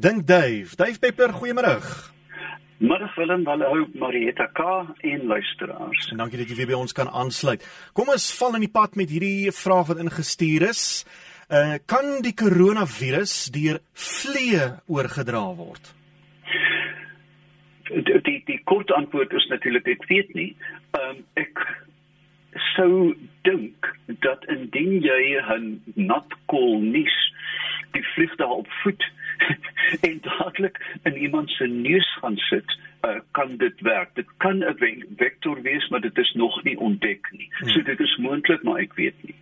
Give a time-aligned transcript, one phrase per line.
[0.00, 1.76] Dink Dave, Dave Peppler, goeiemôre.
[2.78, 4.62] Middag Willem, hallo Marieta K
[5.04, 6.06] en luisteraars.
[6.10, 7.60] En dankie dat jy weer by ons kan aansluit.
[7.92, 10.84] Kom ons val in die pad met hierdie vraag wat ingestuur is.
[11.52, 15.92] Uh kan die koronavirus deur vliee oorgedra word?
[17.92, 20.54] Die die, die kort antwoord is natuurlik ek weet nie.
[20.96, 21.60] Ehm um, ek
[22.72, 23.12] sou
[23.44, 23.92] dink
[24.24, 25.74] dat indien jy 'n
[26.08, 27.20] nat kol nies
[27.92, 29.09] die vlieg daar op voet
[30.60, 34.14] dadelik in iemand se neus gaan sit, uh, kan dit werk.
[34.14, 37.48] Dit kan 'n vektor wees, maar dit is nog nie ontdek nie.
[37.50, 37.68] Hmm.
[37.68, 39.34] So dit is moontlik, maar ek weet nie.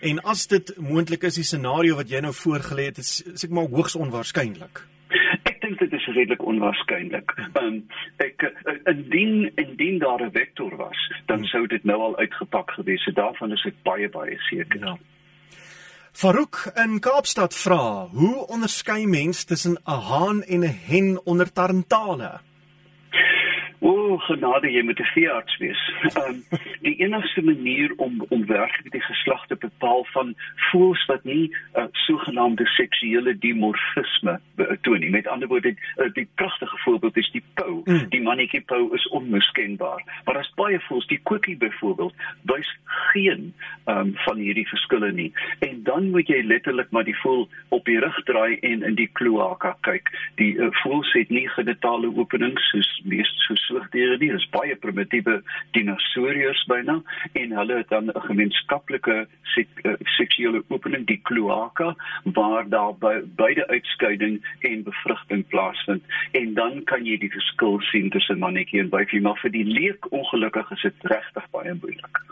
[0.00, 3.68] En as dit moontlik is, die scenario wat jy nou voorgelê het, is seker maar
[3.68, 4.86] hoogs onwaarskynlik.
[5.42, 7.34] Ek dink dit is redelik onwaarskynlik.
[7.62, 11.46] Um, ek uh, indien indien daar 'n vektor was, dan hmm.
[11.46, 13.14] sou dit nou al uitgepak gewees het.
[13.14, 14.78] Daarvan is ek baie baie seker.
[14.78, 14.98] Ja.
[16.12, 22.40] Farouk in Kaapstad vra: Hoe onderskei mens tussen 'n haan en 'n hen onder tarantale?
[23.80, 25.92] O, genade, jy moet 'n veearts wees.
[26.16, 26.42] Um,
[26.86, 30.34] die enigste manier om om werklik die geslag te bepaal van
[30.70, 34.40] voels wat nie 'n uh, sogenaamde seksuele dimorfisme
[34.80, 35.10] toon nie.
[35.10, 37.82] Met ander woorde, uh, die pragtige voorbeeld is die pou.
[37.84, 38.08] Mm.
[38.08, 40.02] Die mannetjie pou is onmiskenbaar.
[40.24, 42.76] Maar as baie voels, die koekie byvoorbeeld, wys
[43.12, 43.54] geen
[43.86, 45.32] um, van hierdie verskille nie.
[45.58, 49.10] En dan moet jy letterlik maar die voel op die rug draai en in die
[49.12, 50.10] kloaka kyk.
[50.34, 54.30] Die uh, voels het nie genitale openings soos meeste soos soogdiere nie.
[54.32, 55.42] Dit is baie primitiewe
[55.76, 62.68] dinosourus byna en hulle het dan 'n gemeenskaplike sek, uh, seksuele opening die kloaka waar
[62.68, 68.38] daar by, beide uitskeiding en bevrugting plaasvind en dan kan jy die verskil sien tussen
[68.38, 72.22] mannetjie en wyfie maar vir die leek ongelukkig is dit regtig baie moeilik.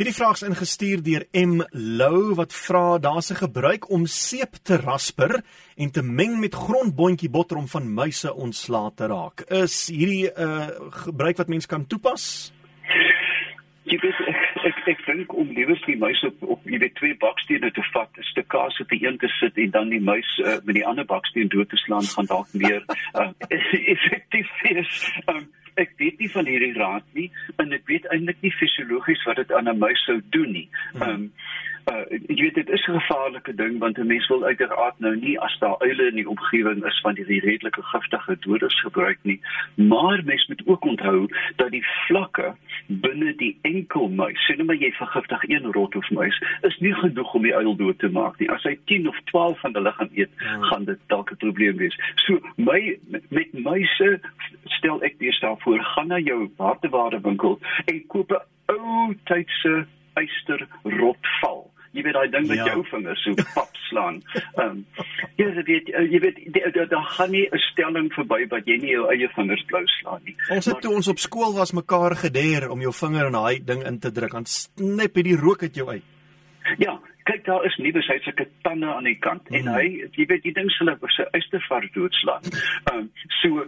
[0.00, 4.76] Hierdie vraag is ingestuur deur M Lou wat vra daar's 'n gebruik om seep te
[4.76, 5.42] rasper
[5.76, 9.44] en te meng met grondboontjie botter om van muise ontslae te raak.
[9.48, 10.68] Is hierdie 'n uh,
[11.06, 12.52] gebruik wat mens kan toepas?
[13.90, 17.16] Jy weet ek ek, ek dink om liewers die muis op op jy weet twee
[17.22, 20.30] bakstene te vat, 'n stuk kaas op die een te sit en dan die muis
[20.44, 22.84] uh, met die ander baksteen dood te slaan gaan dalk meer
[23.14, 23.30] uh,
[23.94, 25.00] effektief wees.
[25.26, 25.48] Um,
[25.80, 29.52] ek weet nie van hierdie raad nie en ek weet eintlik nie fisiologies wat dit
[29.52, 30.68] aan 'n muis sou doen nie.
[30.92, 31.02] Hmm.
[31.02, 31.32] Ehm um,
[31.90, 35.38] uh, jy weet dit is 'n gevaarlike ding want 'n mens wil uiteraard nou nie
[35.40, 39.40] as daar uile in die omgewing is van die redelike giftige doders gebruik nie
[39.74, 42.54] maar mens moet ook onthou dat die vlakke
[42.90, 46.94] binne die enkel muis sê net maar jy vergiftig een rot of muis is nie
[46.98, 48.50] genoeg om die uil dood te maak nie.
[48.50, 50.58] As hy 10 of 12 van hulle gaan eet ja.
[50.70, 51.96] gaan dit dalk 'n probleem wees.
[52.26, 52.98] So my
[53.28, 54.20] met muise
[54.78, 60.66] stel ek dir staan voor gaan na jou harteware-winkel en koop 'n ou tydse eyster
[60.82, 62.66] rotval jy weet daai ding met ja.
[62.70, 64.20] jou vingers so pap slaan.
[64.56, 64.84] Ehm um,
[65.36, 69.28] jy weet jy weet daar gaan nie 'n stelling verby wat jy nie jou eie
[69.34, 70.36] vingers blou slaan nie.
[70.50, 73.64] Ons het maar, toe ons op skool was mekaar gedeer om jou vinger in daai
[73.64, 76.02] ding in te druk, dan snap jy die rook uit jou uit.
[76.78, 79.56] Ja, kyk daar is besig sulke tande aan die kant mm.
[79.56, 79.84] en hy
[80.16, 82.46] jy weet die ding sal op sy uistervar doodslaan.
[82.90, 83.10] Ehm um,
[83.40, 83.64] so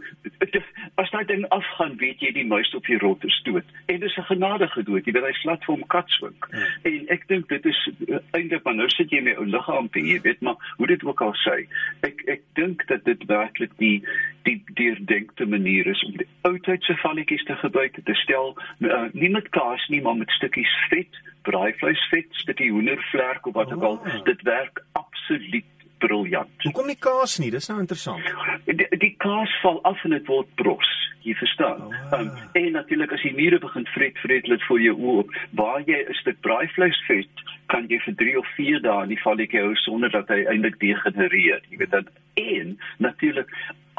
[1.00, 4.28] as daai ding afgaan, weet jy die muis op die rotte stoot en dis 'n
[4.30, 5.06] genadige dood.
[5.06, 6.48] Jy weet hy slat vir hom katswink.
[6.50, 6.66] Mm.
[6.90, 10.00] En ek dink dit is uh, eintlik maar nou sit jy met 'n liggaam te
[10.00, 11.66] jy weet maar hoe dit ook al sê.
[12.02, 14.02] Ek ek dink dat dit werklik die
[14.42, 19.48] die deurdenkte manier is om die oudheidse valletjies te gebruik te stel uh, nie met
[19.50, 24.24] kaas nie maar met stukkies vet braaivleisvet, stukkie hoendervlerk of wat ook al, oh.
[24.24, 25.64] dit werk absoluut
[25.98, 26.50] briljant.
[26.62, 27.50] Hoekom nie kaas nie?
[27.54, 28.26] Dis nou interessant.
[28.66, 30.90] Die, die kaas val af en dit word bros.
[31.22, 31.84] Jy verstaan.
[31.86, 32.18] Oh.
[32.18, 35.36] Um, en natuurlik as die mure begin vret, vret dit vir jou oop.
[35.58, 39.62] Waar jy 'n stuk braaivleisvet kan jy vir 3 of 4 dae in die valletjie
[39.62, 41.62] hou sonder dat hy eintlik degenereer.
[41.70, 43.48] Jy weet dat en natuurlik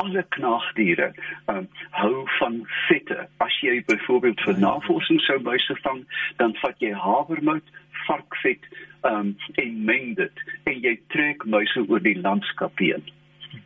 [0.02, 1.14] alle knaagdiere
[1.52, 3.28] um, hou van vette.
[3.38, 6.04] As jy byvoorbeeld vir navorsing sou muise vang,
[6.38, 7.68] dan vat jy havermout,
[8.08, 8.66] varkvet
[9.08, 13.06] um, en meng dit en jy trek muise oor die landskap heen.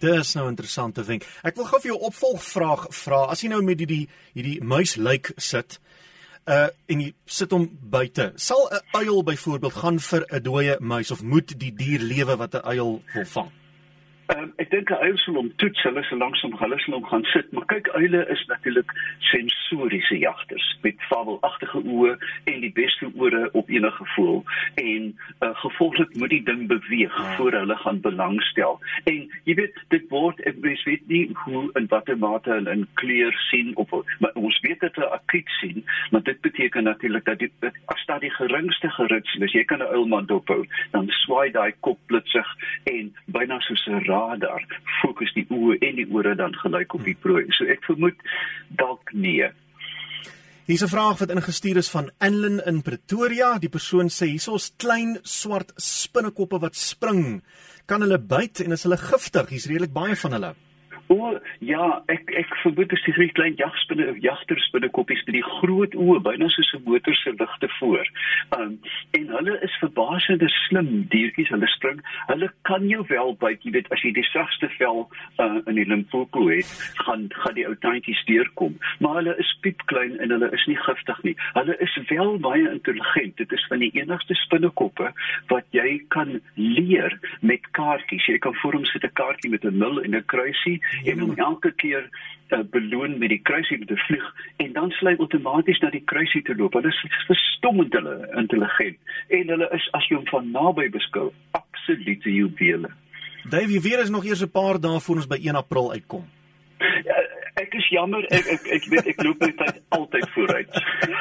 [0.01, 1.25] Dis nou interessant te dink.
[1.47, 3.23] Ek wil gou vir jou opvolgvraag vra.
[3.31, 4.05] As jy nou met hierdie
[4.35, 5.79] hierdie muislyk sit,
[6.47, 8.31] uh en jy sit hom buite.
[8.35, 12.55] Sal 'n uil byvoorbeeld gaan vir 'n dooie muis of moet die dier lewe wat
[12.55, 13.51] 'n uil wil vang?
[14.35, 17.23] Um, ek dink 'n uil sal hom toets, hulle sal langsom hulle sal hom gaan
[17.31, 18.89] sit, maar kyk uile is natuurlik
[19.29, 22.17] sensoriese jagters met fabelagtige oë
[22.51, 24.43] en die beste ore op enige voël
[24.83, 25.05] en
[25.39, 27.35] uh, gevolglik moet die ding beweeg ja.
[27.37, 28.79] voor hulle gaan belangstel.
[29.03, 33.31] En jy weet dit word ek weet nie hoe in watter mate hulle in kleur
[33.47, 37.51] sien of maar ons weet dit hulle akut sien, maar dit beteken natuurlik dat die,
[37.85, 41.99] as daar die geringste geritsel is, jy kan 'n uilman dophou, dan swaai daai kop
[42.11, 42.47] blitsig
[42.83, 44.65] en byna soos 'n radar
[45.01, 47.45] fokus die oë en die ore dan gelyk op die prooi.
[47.57, 48.19] So ek vermoed
[48.81, 49.49] dalk nee.
[50.67, 53.57] Hier's 'n vraag wat ingestuur is van Anlin in Pretoria.
[53.57, 57.41] Die persoon sê hierso's klein swart spinnekoppe wat spring.
[57.85, 59.49] Kan hulle byt en is hulle giftig?
[59.49, 60.55] Hier's redelik baie van hulle.
[61.07, 65.93] O ja, ek ek vermoed dit is die klein jagspinne of jagterspinnekoppies met die groot
[65.95, 68.07] oë, byna soos 'n motor se ligte voor.
[68.57, 68.79] Um
[69.15, 71.49] en hulle is verbasende slim diertjies.
[71.49, 72.01] Hulle spring.
[72.27, 75.07] Hulle kan jou wel byt, jy weet, as jy die sagste vel
[75.39, 76.67] uh, in die Limpopo het,
[77.05, 78.75] gaan gaan die ou tandjies deurkom.
[78.99, 81.35] Maar hulle is piepklein en hulle is nie giftig nie.
[81.53, 83.37] Hulle is wel baie intelligent.
[83.37, 85.13] Dit is van die enigste spinnekoppe
[85.47, 88.27] wat jy kan leer met kaartjies.
[88.27, 91.35] Jy kan voor hom sit 'n kaartjie met 'n nul en 'n kruisie en hom
[91.35, 92.09] elke keer
[92.49, 94.27] uh, beloon met die kruisie met 'n vlieg
[94.57, 96.73] en dan sly outomaties na die kruisie te loop.
[96.73, 98.97] Hulle is verstommend hulle intelligent
[99.27, 102.89] en hulle is as jy hom van naby beskou, absolute juwele.
[103.49, 106.25] Davey, weer is nog eers 'n paar dae voor ons by 1 April uitkom.
[106.79, 107.15] Ja,
[107.53, 110.69] ek is jammer, ek ek ek weet ek loop net tyd altyd vooruit.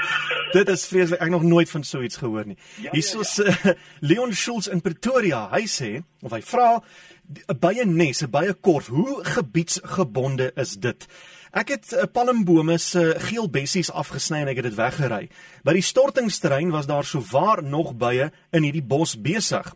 [0.58, 2.56] Dit is vreeslik, ek nog nooit van so iets gehoor nie.
[2.82, 3.70] Ja, Hiersoos ja, ja.
[3.70, 3.76] uh,
[4.08, 6.82] Leon Schultz in Pretoria, hy sê of hy vra
[7.26, 8.86] 'n baie nes, 'n baie korf.
[8.86, 11.06] Hoe gebiedsgebonde is dit?
[11.50, 15.28] Ek het 'n palmbome se geel bessies afgesny en ek het dit weggery.
[15.64, 19.74] By die stortingsterrein was daar so waar nog bye in hierdie bos besig.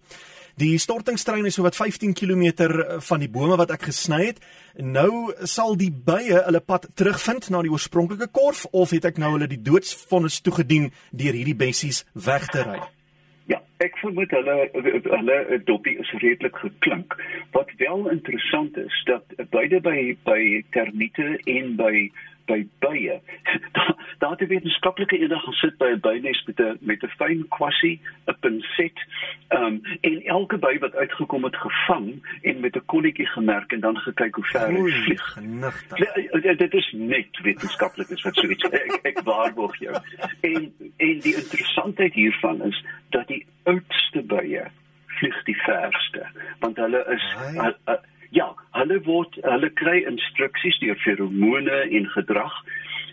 [0.57, 2.53] Die stortingsterrein is so wat 15 km
[3.01, 4.39] van die bome wat ek gesny het.
[4.77, 9.33] Nou sal die bye hulle pad terugvind na die oorspronklike korf of het ek nou
[9.33, 13.00] hulle die doodsvonnis toegedien deur hierdie bessies weg te ry?
[13.81, 14.55] Ek vermoed hulle
[15.09, 17.15] hulle dopie is redelik geklink.
[17.57, 19.25] Wat wel interessant is dat
[19.55, 20.41] beide by by
[20.77, 22.11] termiete en by
[22.51, 23.21] by bye.
[24.21, 28.01] Daar het 'n wetenskaplike eendag gesit by 'n bynes met 'n met 'n fyn kwassie,
[28.27, 28.99] 'n pinset,
[29.49, 32.09] ehm um, en elke by wat uitgekom het gevang
[32.43, 35.37] en met 'n kolletjie gemerk en dan gekyk hoe ver hy vlieg.
[35.41, 38.69] Nee, dit is net wetenskaplik is wat so iets.
[38.81, 39.97] Ek, ek waarborg jou.
[40.41, 44.71] En en die interessantheid hiervan is dat die oudste bye
[45.07, 46.27] vlieg die verste
[46.59, 47.27] want hulle is
[48.31, 52.53] Ja, hulle word hulle kry instruksies deur feromone en gedrag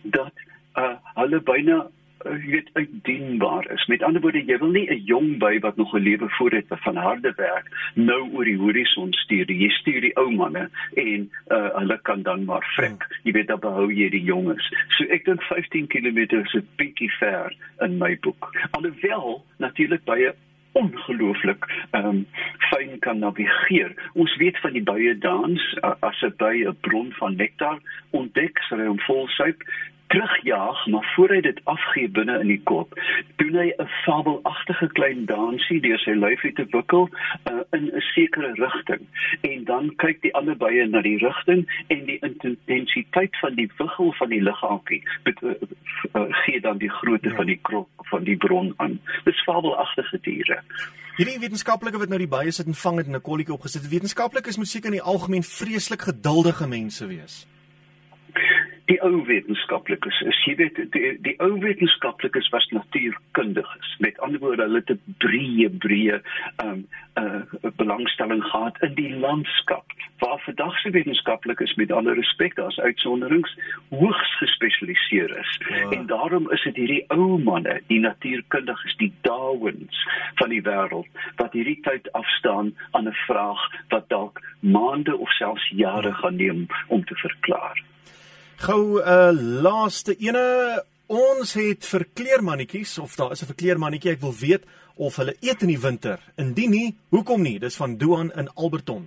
[0.03, 0.43] dat
[0.77, 1.77] uh, hulle byna
[2.25, 3.85] uh, weet uitdienbaar is.
[3.89, 6.65] Met ander woorde, jy wil nie 'n jong by wat nog 'n lewe voor het
[6.69, 9.51] van harde werk nou oor die horison stuur.
[9.51, 13.01] Jy stuur die ou manne en uh, hulle kan dan maar vrek.
[13.03, 13.17] Hmm.
[13.23, 14.73] Jy weet dan behou jy die jonges.
[14.97, 18.53] So ek dink 15 km is 'n bietjie ver in my boek.
[18.71, 20.33] Alhoewel natuurlik baie
[20.79, 22.23] ongelooflik ehm um,
[22.69, 23.93] fyn kan navigeer.
[24.13, 25.61] Ons weet van die baie dans
[25.99, 27.77] as 'n by 'n bron van nektar
[28.11, 29.63] ontdek, hy hom volsuip
[30.07, 32.93] terugjaag, maar voor hy dit afgee binne in die kop,
[33.35, 37.09] doen hy 'n fabelagtige klein dansie deur sy lyfie te wikkel
[37.51, 39.03] uh, in 'n sekere rigting.
[39.41, 44.13] En dan kyk die ander bye na die rigting en die intensiteit van die wiggel
[44.13, 45.51] van die liggaampie uh,
[46.13, 47.35] uh, gee dan die grootte ja.
[47.35, 48.99] van die krop van die bron aan.
[49.23, 50.63] Dis fabelagtige diere.
[51.17, 53.89] Hierdie wetenskaplike wat nou die bye sit en vang het en 'n kolletjie opgesit.
[53.89, 57.47] Wetenskaplikes moet seker in die algemeen vreeslik geduldige mense wees
[58.87, 63.89] die ou wetenskaplikes is jy weet die, die ou wetenskaplikes was natuurkundiges.
[64.03, 66.19] Met ander woorde hulle het 'n breë breë
[66.63, 66.85] um
[67.19, 67.41] uh,
[67.81, 69.85] belangstelling gehad in die landskap.
[70.19, 73.57] Waar vandag se wetenskaplikes met alle respek as uitsonderings
[73.89, 75.59] hoogs gespesialiseer is.
[75.69, 75.89] Ja.
[75.89, 81.53] en daarom is dit hierdie ou manne die natuurkundiges die Darwins van die wêreld wat
[81.53, 87.05] hierdie tyd afstaan aan 'n vraag wat dalk maande of selfs jare gaan neem om
[87.05, 87.83] te verklaar
[88.57, 90.83] Gou 'n uh, laaste ene.
[91.05, 94.11] Ons het verkleermannetjies of daar is 'n verkleermannetjie.
[94.11, 94.63] Ek wil weet
[94.95, 96.19] of hulle eet in die winter.
[96.35, 97.59] Indien nie, hoekom nie?
[97.59, 99.05] Dis van Duan in Alberton.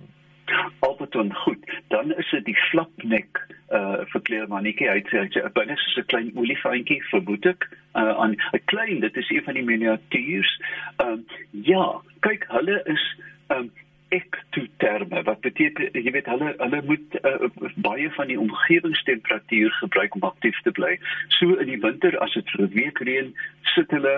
[0.79, 1.59] Alberton, goed.
[1.87, 4.89] Dan is dit die flapnek uh verkleermannetjie.
[4.89, 7.67] Hy sê binne is 'n klein olifantjie verboed ek.
[7.95, 10.61] Uh aan 'n klein, dit is een van die miniatuurs.
[10.97, 13.03] Ehm um, ja, kyk, hulle is
[13.47, 13.71] ehm um,
[14.11, 17.47] ektoterme wat beteken jy weet hulle hulle moet uh,
[17.85, 20.97] baie van die omgewingstemperatuur gebruik om aktief te bly.
[21.37, 23.33] So in die winter as dit vir 'n week reën,
[23.75, 24.15] sit hulle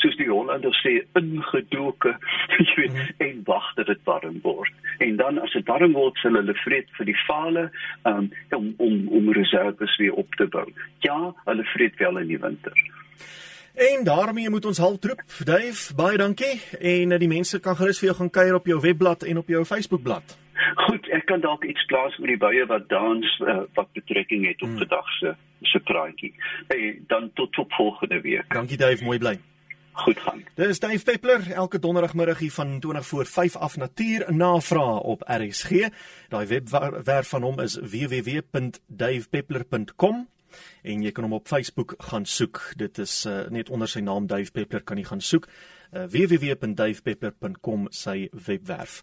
[0.00, 2.14] soos die Hollanders sê ingedoke
[2.56, 3.10] jy weet mm.
[3.26, 4.72] en wag dat dit warm word.
[5.04, 7.68] En dan as dit warm word, sal hulle vreet vir die vale
[8.08, 10.66] um, om om om reserves weer op te bou.
[11.04, 12.80] Ja, hulle vreet wel in die winter.
[13.78, 15.22] En daarmee moet ons haltroep.
[15.44, 16.60] Dave, baie dankie.
[16.80, 19.48] En uh, die mense kan gerus vir jou gaan kuier op jou webblad en op
[19.48, 20.38] jou Facebookblad.
[20.74, 24.62] Goed, ek kan dalk iets plaas oor die baie wat dans uh, wat betrekking het
[24.62, 24.78] op hmm.
[24.82, 26.34] vandag se se praatjie.
[26.68, 28.54] Hey, dan tot tot volgende week.
[28.54, 29.38] Dankie Dave, mooi bly.
[29.98, 30.44] goed gaan.
[30.54, 35.22] Dit is Dave Peppler elke donderdagmiddag hier van 20 voor 5 af natuur navraag op
[35.26, 35.70] RSG.
[36.28, 40.28] Daai webwerf van hom is www.davepeppler.com
[40.82, 42.62] en jy kan hom op Facebook gaan soek.
[42.76, 45.48] Dit is uh, net onder sy naam Dave Peppler kan jy gaan soek.
[45.92, 49.02] Uh, www.davepeppler.com sy webwerf.